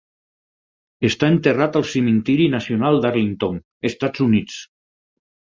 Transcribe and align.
Està 1.09 1.27
enterrat 1.33 1.77
al 1.81 1.85
cementiri 1.91 2.49
nacional 2.55 2.97
d'Arlington, 3.05 3.63
Estats 3.91 4.25
Units. 4.29 4.61